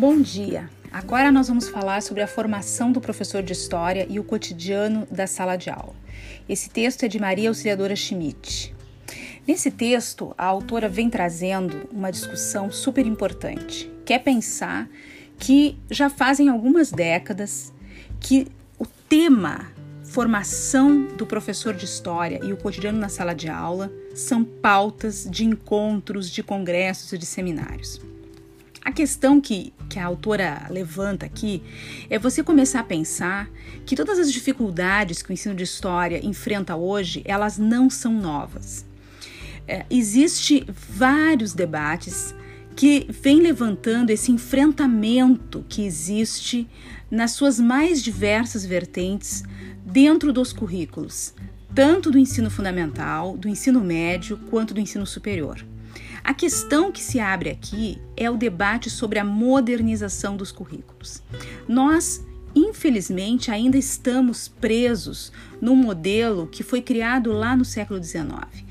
[0.00, 0.70] Bom dia!
[0.90, 5.26] Agora nós vamos falar sobre a formação do professor de História e o cotidiano da
[5.26, 5.94] sala de aula.
[6.48, 8.74] Esse texto é de Maria Auxiliadora Schmidt.
[9.46, 14.88] Nesse texto, a autora vem trazendo uma discussão super importante, que é pensar
[15.38, 17.70] que já fazem algumas décadas
[18.18, 18.46] que
[18.78, 19.70] o tema
[20.02, 25.44] formação do professor de história e o cotidiano na sala de aula são pautas de
[25.44, 28.00] encontros, de congressos e de seminários.
[28.82, 31.62] A questão que, que a autora levanta aqui
[32.08, 33.50] é você começar a pensar
[33.84, 38.86] que todas as dificuldades que o ensino de história enfrenta hoje, elas não são novas.
[39.68, 39.84] É,
[40.88, 42.34] vários debates
[42.74, 46.66] que vêm levantando esse enfrentamento que existe
[47.10, 49.42] nas suas mais diversas vertentes
[49.84, 51.34] dentro dos currículos,
[51.74, 55.64] tanto do ensino fundamental, do ensino médio, quanto do ensino superior.
[56.22, 61.22] A questão que se abre aqui é o debate sobre a modernização dos currículos.
[61.66, 68.70] Nós, infelizmente, ainda estamos presos num modelo que foi criado lá no século XIX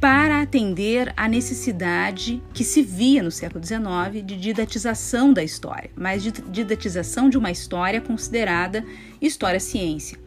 [0.00, 6.24] para atender à necessidade que se via no século XIX de didatização da história, mas
[6.24, 8.84] de didatização de uma história considerada
[9.20, 10.18] história-ciência.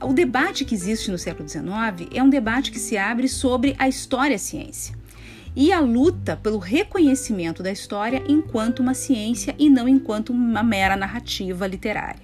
[0.00, 3.88] O debate que existe no século XIX é um debate que se abre sobre a
[3.88, 5.03] história-ciência
[5.56, 10.96] e a luta pelo reconhecimento da história enquanto uma ciência e não enquanto uma mera
[10.96, 12.22] narrativa literária.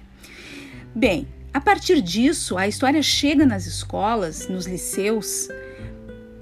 [0.93, 5.49] Bem, a partir disso, a história chega nas escolas, nos liceus,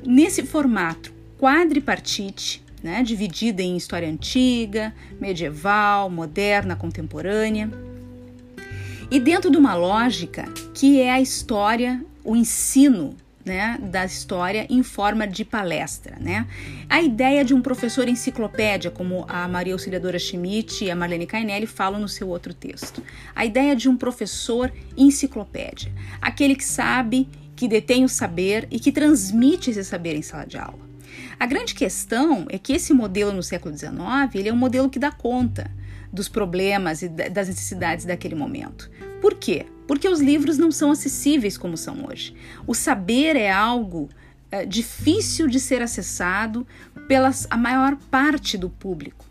[0.06, 7.70] nesse formato quadripartite, né, dividida em história antiga, medieval, moderna, contemporânea,
[9.12, 14.84] e dentro de uma lógica que é a história, o ensino né, da história em
[14.84, 16.18] forma de palestra.
[16.20, 16.46] Né?
[16.90, 21.66] A ideia de um professor enciclopédia, como a Maria Auxiliadora Schmidt e a Marlene Cainelli
[21.66, 23.04] falam no seu outro texto.
[23.36, 25.92] A ideia de um professor enciclopédia,
[26.22, 30.58] aquele que sabe, que detém o saber e que transmite esse saber em sala de
[30.58, 30.88] aula.
[31.40, 33.94] A grande questão é que esse modelo no século XIX
[34.36, 35.72] ele é um modelo que dá conta
[36.12, 38.90] dos problemas e das necessidades daquele momento.
[39.22, 39.66] Por quê?
[39.90, 42.36] Porque os livros não são acessíveis como são hoje.
[42.68, 44.08] O saber é algo
[44.52, 46.68] é, difícil de ser acessado
[47.08, 49.26] pela a maior parte do público.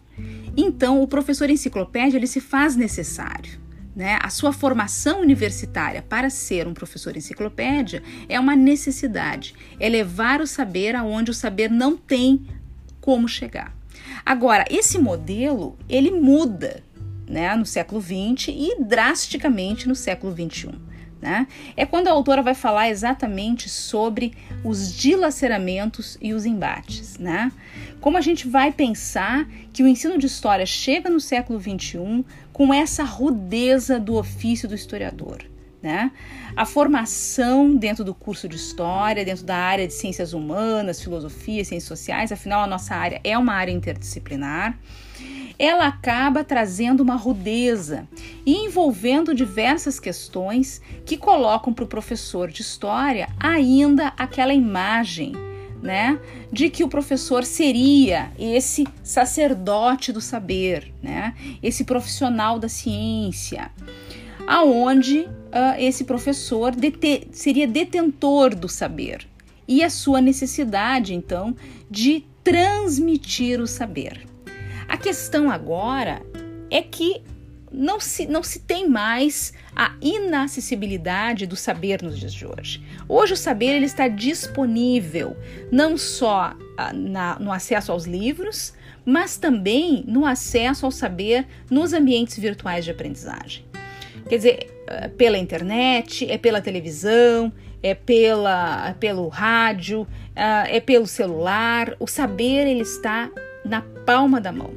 [0.56, 3.60] Então, o professor enciclopédia ele se faz necessário.
[3.94, 4.19] Né?
[4.20, 10.46] A sua formação universitária para ser um professor enciclopédia é uma necessidade, é levar o
[10.46, 12.44] saber aonde o saber não tem
[13.00, 13.72] como chegar.
[14.26, 16.82] Agora, esse modelo ele muda
[17.28, 20.70] né, no século XX e drasticamente no século XXI.
[21.20, 21.48] Né?
[21.76, 27.18] É quando a autora vai falar exatamente sobre os dilaceramentos e os embates.
[27.18, 27.50] Né?
[28.00, 32.72] Como a gente vai pensar que o ensino de história chega no século XXI com
[32.72, 35.44] essa rudeza do ofício do historiador.
[35.82, 36.12] Né?
[36.56, 41.88] A formação dentro do curso de história, dentro da área de ciências humanas, filosofia, ciências
[41.88, 44.78] sociais, afinal a nossa área é uma área interdisciplinar
[45.58, 48.06] ela acaba trazendo uma rudeza
[48.46, 55.32] e envolvendo diversas questões que colocam para o professor de história ainda aquela imagem
[55.82, 56.19] né,
[56.52, 63.70] de que o professor seria esse sacerdote do saber, né, esse profissional da ciência,
[64.46, 69.26] aonde uh, esse professor dete seria detentor do saber
[69.69, 71.54] e a sua necessidade, então,
[71.90, 74.27] de transmitir o saber.
[74.88, 76.22] A questão agora
[76.71, 77.22] é que
[77.71, 82.82] não se, não se tem mais a inacessibilidade do saber nos dias de hoje.
[83.06, 85.37] Hoje o saber ele está disponível
[85.71, 88.72] não só ah, na, no acesso aos livros,
[89.04, 93.65] mas também no acesso ao saber nos ambientes virtuais de aprendizagem.
[94.28, 101.06] Quer dizer, ah, pela internet, é pela televisão, é pela, pelo rádio, ah, é pelo
[101.06, 101.94] celular.
[102.00, 103.31] O saber ele está
[103.69, 104.73] na palma da mão.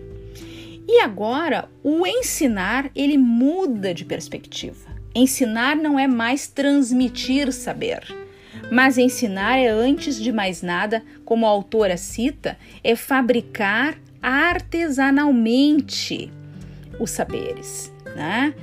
[0.88, 4.92] E agora, o ensinar, ele muda de perspectiva.
[5.16, 8.04] Ensinar não é mais transmitir saber,
[8.72, 16.32] mas ensinar é antes de mais nada, como a autora cita, é fabricar artesanalmente
[17.00, 18.54] os saberes, né?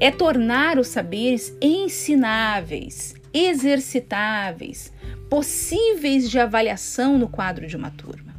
[0.00, 4.92] É tornar os saberes ensináveis, exercitáveis,
[5.30, 8.33] possíveis de avaliação no quadro de uma turma.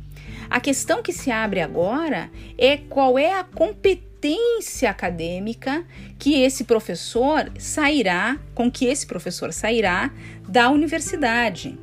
[0.55, 5.83] A questão que se abre agora é qual é a competência acadêmica
[6.17, 10.13] que esse professor sairá, com que esse professor sairá
[10.47, 11.77] da universidade.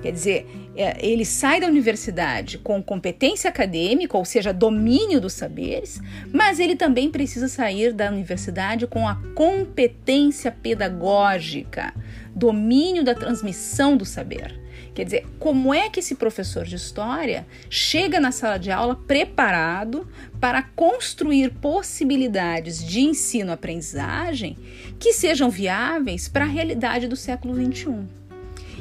[0.00, 6.00] Quer dizer, é, ele sai da universidade com competência acadêmica, ou seja, domínio dos saberes,
[6.32, 11.92] mas ele também precisa sair da universidade com a competência pedagógica,
[12.34, 14.63] domínio da transmissão do saber.
[14.94, 20.08] Quer dizer, como é que esse professor de história chega na sala de aula preparado
[20.40, 24.56] para construir possibilidades de ensino-aprendizagem
[25.00, 28.04] que sejam viáveis para a realidade do século XXI?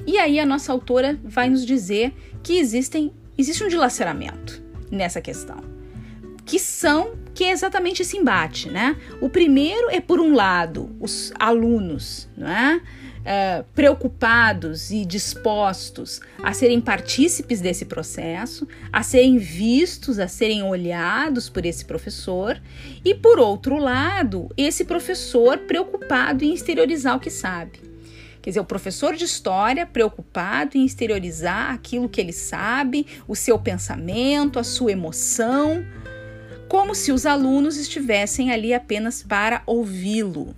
[0.06, 2.14] E aí a nossa autora vai nos dizer
[2.44, 4.62] que existem, existe um dilaceramento
[4.92, 5.64] nessa questão,
[6.46, 8.96] que são que é exatamente esse embate, né?
[9.20, 12.80] O primeiro é por um lado os alunos, não é?
[13.24, 21.48] Uh, preocupados e dispostos a serem partícipes desse processo, a serem vistos, a serem olhados
[21.48, 22.62] por esse professor,
[23.06, 27.80] e por outro lado, esse professor preocupado em exteriorizar o que sabe.
[28.42, 33.58] Quer dizer, o professor de história preocupado em exteriorizar aquilo que ele sabe, o seu
[33.58, 35.86] pensamento, a sua emoção,
[36.68, 40.54] como se os alunos estivessem ali apenas para ouvi-lo.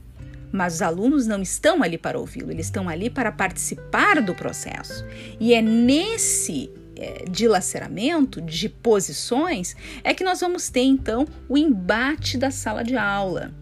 [0.56, 5.06] Mas os alunos não estão ali para ouvi-lo, eles estão ali para participar do processo.
[5.40, 12.38] E é nesse é, dilaceramento de posições é que nós vamos ter então o embate
[12.38, 13.54] da sala de aula.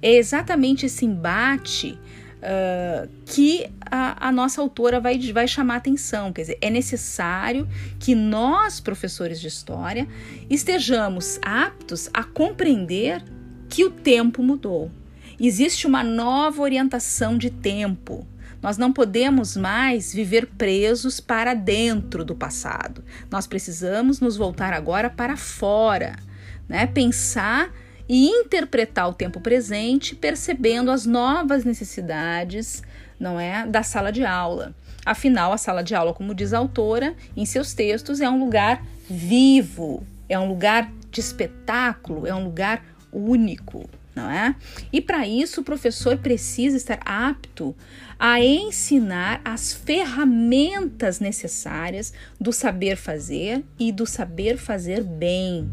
[0.00, 1.98] É exatamente esse embate
[2.38, 6.32] uh, que a, a, nossa autora vai, vai chamar atenção.
[6.32, 7.68] Quer dizer, é necessário
[7.98, 10.06] que nós, professores de história,
[10.48, 13.24] estejamos aptos a compreender
[13.68, 14.88] que o tempo mudou.
[15.40, 18.26] Existe uma nova orientação de tempo.
[18.60, 23.04] Nós não podemos mais viver presos para dentro do passado.
[23.30, 26.16] Nós precisamos nos voltar agora para fora,
[26.68, 26.88] né?
[26.88, 27.72] Pensar
[28.08, 32.82] e interpretar o tempo presente, percebendo as novas necessidades,
[33.20, 34.74] não é, da sala de aula.
[35.06, 38.82] Afinal, a sala de aula, como diz a autora em seus textos, é um lugar
[39.08, 42.82] vivo, é um lugar de espetáculo, é um lugar
[43.12, 44.54] único, não é?
[44.92, 47.74] E para isso o professor precisa estar apto
[48.18, 55.70] a ensinar as ferramentas necessárias do saber fazer e do saber fazer bem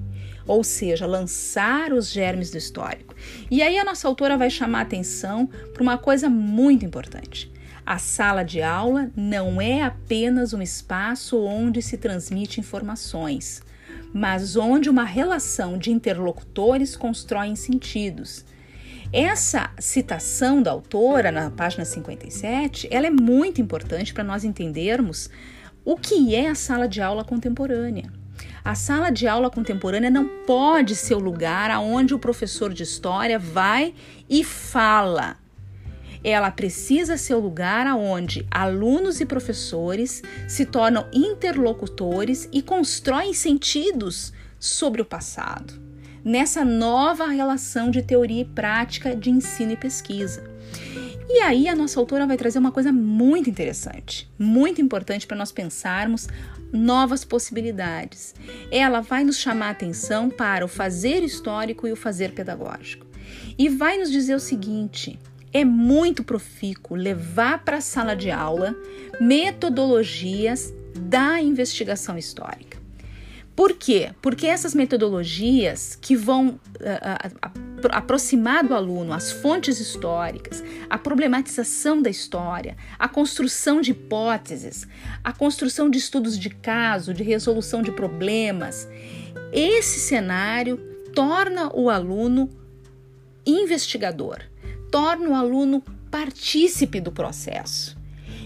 [0.48, 3.16] ou seja, lançar os germes do histórico.
[3.50, 7.52] E aí a nossa autora vai chamar atenção para uma coisa muito importante.
[7.86, 13.62] A sala de aula não é apenas um espaço onde se transmite informações,
[14.16, 18.46] mas onde uma relação de interlocutores constrói sentidos.
[19.12, 25.30] Essa citação da autora na página 57, ela é muito importante para nós entendermos
[25.84, 28.10] o que é a sala de aula contemporânea.
[28.64, 33.38] A sala de aula contemporânea não pode ser o lugar aonde o professor de história
[33.38, 33.94] vai
[34.30, 35.36] e fala.
[36.26, 44.34] Ela precisa ser o lugar aonde alunos e professores se tornam interlocutores e constroem sentidos
[44.60, 45.80] sobre o passado,
[46.24, 50.44] nessa nova relação de teoria e prática de ensino e pesquisa.
[51.30, 55.52] E aí a nossa autora vai trazer uma coisa muito interessante, muito importante para nós
[55.52, 56.28] pensarmos
[56.74, 58.34] novas possibilidades.
[58.72, 63.06] Ela vai nos chamar a atenção para o fazer histórico e o fazer pedagógico.
[63.60, 65.20] E vai nos dizer o seguinte:
[65.56, 68.76] é muito profícuo levar para a sala de aula
[69.22, 72.78] metodologias da investigação histórica.
[73.56, 74.12] Por quê?
[74.22, 82.02] Porque essas metodologias que vão uh, uh, aproximar do aluno as fontes históricas, a problematização
[82.02, 84.86] da história, a construção de hipóteses,
[85.24, 88.90] a construção de estudos de caso, de resolução de problemas,
[89.54, 90.76] esse cenário
[91.14, 92.50] torna o aluno
[93.46, 94.40] investigador,
[94.96, 97.98] torna o aluno partícipe do processo.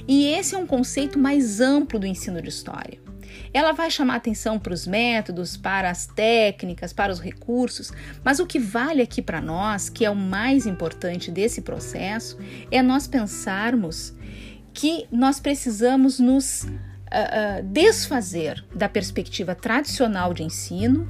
[0.07, 2.99] E esse é um conceito mais amplo do ensino de história.
[3.53, 7.91] Ela vai chamar atenção para os métodos, para as técnicas, para os recursos,
[8.23, 12.35] mas o que vale aqui para nós, que é o mais importante desse processo,
[12.71, 14.15] é nós pensarmos
[14.73, 21.07] que nós precisamos nos uh, uh, desfazer da perspectiva tradicional de ensino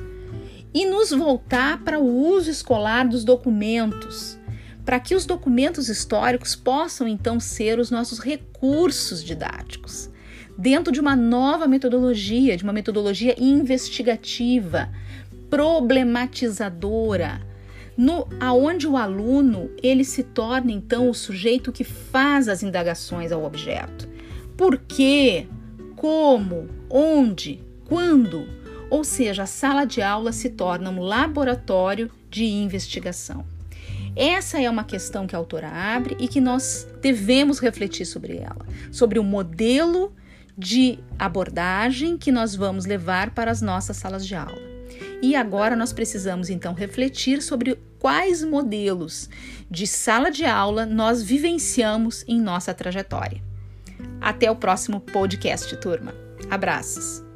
[0.74, 4.39] e nos voltar para o uso escolar dos documentos,
[4.86, 10.10] para que os documentos históricos possam então ser os nossos recursos didáticos
[10.60, 14.90] dentro de uma nova metodologia, de uma metodologia investigativa,
[15.50, 17.42] problematizadora,
[17.96, 23.46] no aonde o aluno ele se torna então o sujeito que faz as indagações ao
[23.46, 24.08] objeto.
[24.58, 25.48] Por quê?
[25.96, 26.68] Como?
[26.90, 27.64] Onde?
[27.86, 28.46] Quando?
[28.90, 33.46] Ou seja, a sala de aula se torna um laboratório de investigação.
[34.20, 38.66] Essa é uma questão que a autora abre e que nós devemos refletir sobre ela,
[38.92, 40.14] sobre o modelo
[40.58, 44.60] de abordagem que nós vamos levar para as nossas salas de aula.
[45.22, 49.30] E agora nós precisamos então refletir sobre quais modelos
[49.72, 53.42] de sala de aula nós vivenciamos em nossa trajetória.
[54.20, 56.14] Até o próximo podcast, turma.
[56.50, 57.29] Abraços!